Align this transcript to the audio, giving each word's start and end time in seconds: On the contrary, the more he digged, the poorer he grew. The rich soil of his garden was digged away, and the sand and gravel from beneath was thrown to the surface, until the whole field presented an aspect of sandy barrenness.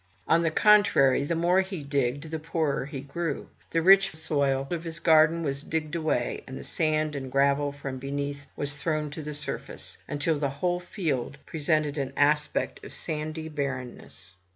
On 0.27 0.41
the 0.41 0.49
contrary, 0.49 1.23
the 1.25 1.35
more 1.35 1.61
he 1.61 1.83
digged, 1.83 2.31
the 2.31 2.39
poorer 2.39 2.87
he 2.87 3.01
grew. 3.01 3.49
The 3.69 3.83
rich 3.83 4.15
soil 4.15 4.67
of 4.71 4.83
his 4.83 4.99
garden 4.99 5.43
was 5.43 5.61
digged 5.61 5.95
away, 5.95 6.41
and 6.47 6.57
the 6.57 6.63
sand 6.63 7.15
and 7.15 7.31
gravel 7.31 7.71
from 7.71 7.99
beneath 7.99 8.47
was 8.55 8.81
thrown 8.81 9.11
to 9.11 9.21
the 9.21 9.35
surface, 9.35 9.99
until 10.07 10.39
the 10.39 10.49
whole 10.49 10.79
field 10.79 11.37
presented 11.45 11.99
an 11.99 12.13
aspect 12.17 12.83
of 12.83 12.93
sandy 12.93 13.47
barrenness. 13.47 14.33